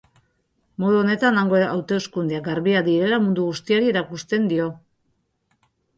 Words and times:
Modu 0.83 1.01
honetan, 1.01 1.35
hango 1.41 1.59
hauteskundeak 1.65 2.43
garbiak 2.47 2.87
direla 2.87 3.19
mundu 3.27 3.45
guztiari 3.51 3.93
erakusten 3.95 4.49
dio. 4.55 4.71